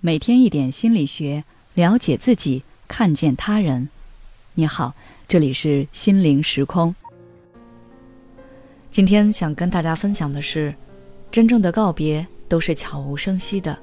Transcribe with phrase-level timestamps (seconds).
[0.00, 1.42] 每天一点心理学，
[1.74, 3.88] 了解自己，看见他人。
[4.54, 4.94] 你好，
[5.26, 6.94] 这里是心灵时空。
[8.88, 10.72] 今天想跟大家分享的是，
[11.32, 13.76] 真正的告别都是悄无声息的。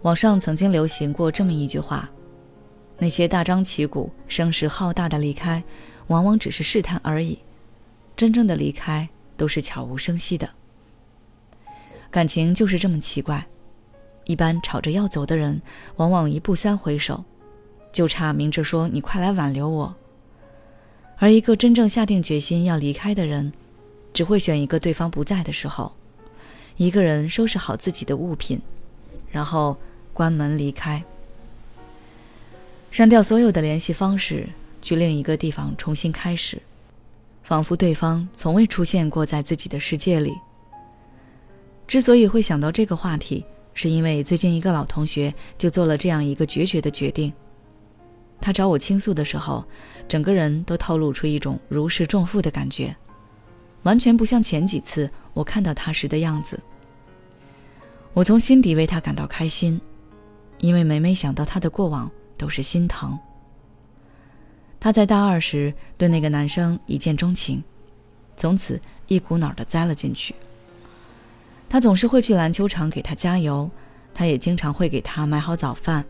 [0.00, 2.08] 网上曾经流行过这么一句话：
[2.96, 5.62] 那些大张旗鼓、声势浩大的离开，
[6.06, 7.36] 往往只是试探而已；
[8.16, 10.48] 真正的离开，都是悄无声息的。
[12.10, 13.46] 感情就是这么奇怪，
[14.26, 15.60] 一般吵着要走的人，
[15.96, 17.24] 往往一步三回首，
[17.92, 19.94] 就差明着说“你快来挽留我”。
[21.18, 23.52] 而一个真正下定决心要离开的人，
[24.12, 25.92] 只会选一个对方不在的时候，
[26.76, 28.60] 一个人收拾好自己的物品，
[29.30, 29.76] 然后
[30.12, 31.02] 关门离开，
[32.90, 34.48] 删掉所有的联系方式，
[34.82, 36.60] 去另一个地方重新开始，
[37.44, 40.34] 仿佛对方从未出现过在自己的世界里。
[41.86, 43.44] 之所以会想到这个话题，
[43.76, 47.30] 是因为最近一个老同学就做了这样一个决绝的决定。
[48.40, 49.62] 他找我倾诉的时候，
[50.08, 52.96] 整个人都透露出一种如释重负的感觉，
[53.82, 56.58] 完全不像前几次我看到他时的样子。
[58.14, 59.78] 我从心底为他感到开心，
[60.58, 63.16] 因为每每想到他的过往，都是心疼。
[64.80, 67.62] 他在大二时对那个男生一见钟情，
[68.38, 70.34] 从此一股脑的栽了进去。
[71.68, 73.70] 他总是会去篮球场给他加油，
[74.14, 76.04] 他也经常会给他买好早饭。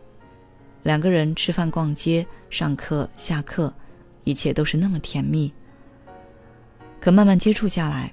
[0.83, 3.73] 两个人吃饭、逛街、上课、下课，
[4.25, 5.53] 一切都是那么甜蜜。
[7.01, 8.13] 可慢慢接触下来，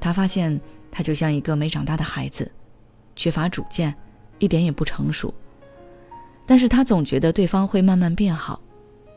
[0.00, 2.50] 他发现他就像一个没长大的孩子，
[3.16, 3.94] 缺乏主见，
[4.38, 5.32] 一点也不成熟。
[6.44, 8.60] 但是他总觉得对方会慢慢变好，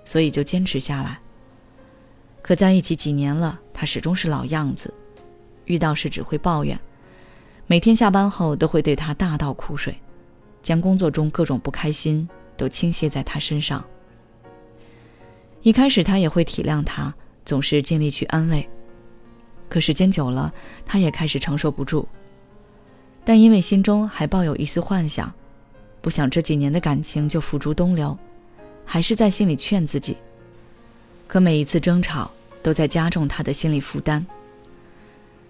[0.06, 1.20] 所以就坚持下来。
[2.42, 4.94] 可在一起几年了，他始终是老样子，
[5.66, 6.80] 遇到事只会抱怨，
[7.68, 9.96] 每天下班后都会对他大倒苦水，
[10.62, 12.28] 将工作中各种不开心。
[12.58, 13.84] 都倾泻在他身上。
[15.62, 17.14] 一开始他也会体谅他，
[17.44, 18.66] 总是尽力去安慰。
[19.68, 20.54] 可时间久了，
[20.86, 22.08] 他也开始承受不住。
[23.24, 25.30] 但因为心中还抱有一丝幻想，
[26.02, 28.18] 不想这几年的感情就付诸东流，
[28.86, 30.16] 还是在心里劝自己。
[31.28, 32.32] 可每一次争吵
[32.62, 34.26] 都在加重他的心理负担。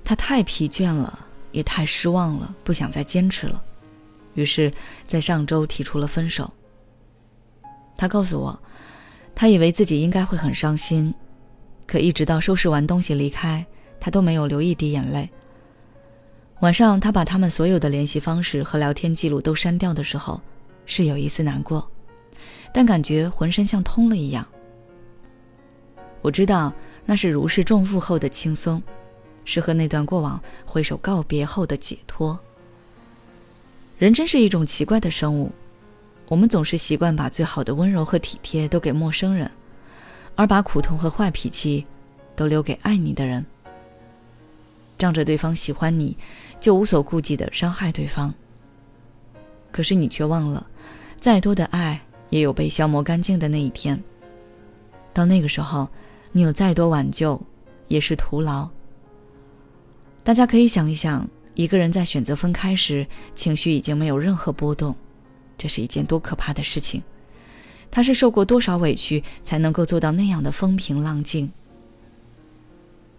[0.03, 3.63] 他太疲倦了，也太失望了，不想再坚持了，
[4.33, 4.69] 于是，
[5.07, 6.51] 在上周提出了分手。
[7.95, 8.59] 他告诉我，
[9.33, 11.13] 他以为自己应该会很伤心，
[11.87, 13.65] 可一直到收拾完东西离开，
[14.01, 15.29] 他都没有流一滴眼泪。
[16.59, 20.41] 晚上，他把他们所有的联系方式和聊天记录都删掉的时候，
[20.85, 21.89] 是有一丝难过，
[22.73, 24.45] 但感觉浑身像通了一样。
[26.21, 26.73] 我知道
[27.05, 28.83] 那是如释重负后的轻松，
[29.45, 32.37] 是和那段过往挥手告别后的解脱。
[33.97, 35.49] 人真是一种奇怪的生物。
[36.27, 39.49] 我们总是习惯把最好的温柔和体贴都给陌生人，
[40.35, 41.85] 而把苦痛和坏脾气
[42.35, 43.45] 都留给爱你的人。
[44.97, 46.17] 仗着对方喜欢你，
[46.59, 48.33] 就无所顾忌的伤害对方。
[49.71, 50.65] 可是你却忘了，
[51.17, 54.01] 再多的爱也有被消磨干净的那一天。
[55.13, 55.87] 到那个时候，
[56.31, 57.39] 你有再多挽救，
[57.87, 58.67] 也是徒劳。
[60.25, 63.05] 大家可以想一想，一个人在选择分开时，
[63.35, 64.95] 情绪已经没有任何波动。
[65.55, 67.03] 这是一件多可怕的事情！
[67.91, 71.51] 他是受过多少委屈才能够做到那样的风平浪静？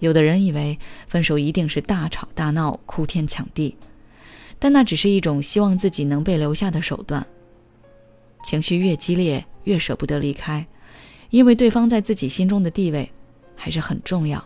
[0.01, 3.77] 有的人以为分手一定是大吵大闹、哭天抢地，
[4.59, 7.25] 但那只是一种希望自己能被留下的手段。
[8.43, 10.67] 情绪越激烈，越舍不得离开，
[11.31, 13.09] 因为对方在自己心中的地位
[13.55, 14.45] 还是很重要。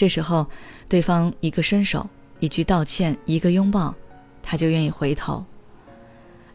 [0.00, 0.46] 这时候，
[0.88, 3.94] 对方一个伸手、一句道歉、一个拥抱，
[4.42, 5.44] 他就愿意回头。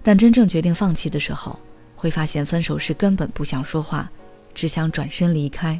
[0.01, 1.59] 但真正决定放弃的时候，
[1.95, 4.09] 会发现分手时根本不想说话，
[4.55, 5.79] 只想转身离开。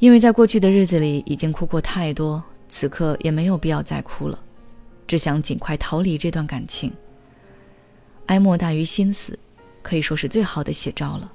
[0.00, 4.38] 因为在过去的日子里已经哭过太多，此刻也没有必要再哭了，
[5.06, 6.92] 只想尽快逃离这段感情。
[8.26, 9.38] 哀莫大于心死，
[9.80, 11.32] 可以说是最好的写照了。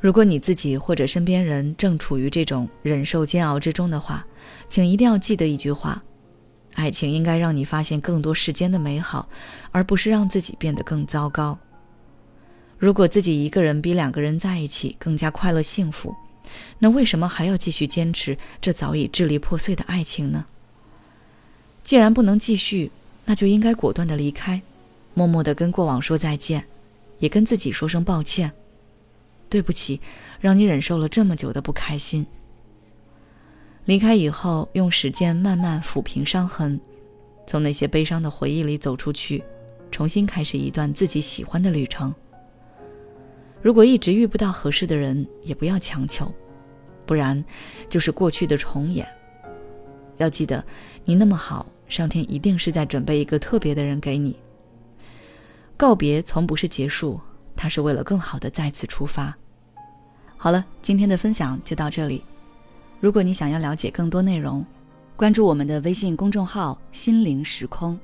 [0.00, 4.24] 如果你自己或者身边人正处于这种忍受煎熬之中的话，
[4.68, 6.02] 请一定要记得一句话。
[6.74, 9.28] 爱情应该让你发现更多世间的美好，
[9.72, 11.58] 而不是让自己变得更糟糕。
[12.78, 16.14] 如果自己一个人比两个人在一起更加快乐幸福，
[16.78, 20.46] 那为什么还要继续坚持这早已支离破碎的爱情呢？
[21.82, 22.92] 既然不能继续，
[23.24, 24.62] 那就应该果断的离开，
[25.14, 26.64] 默默的跟过往说再见，
[27.18, 28.52] 也跟自己说声抱歉，
[29.48, 30.00] 对不起，
[30.40, 32.26] 让你忍受了这么久的不开心。
[33.84, 36.78] 离开以后，用时间慢慢抚平伤痕，
[37.46, 39.42] 从那些悲伤的回忆里走出去，
[39.90, 42.14] 重新开始一段自己喜欢的旅程。
[43.62, 46.30] 如果一直遇不到合适的人，也不要强求，
[47.06, 47.42] 不然
[47.88, 49.08] 就是过去的重演。
[50.18, 50.62] 要记得，
[51.04, 54.36] 你那么好，上天一定是在准备一个特别的人给你。
[55.76, 57.18] 告别从不是结束，
[57.58, 59.36] 他是为了更好的再次出发。
[60.36, 62.24] 好了，今天的分享就到这里。
[63.00, 64.64] 如果你想要了解更多内容，
[65.16, 67.98] 关注我们的微信公众号“心灵时空”，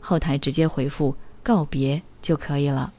[0.00, 1.14] 后台直接回复
[1.44, 2.90] “告别”就可以了。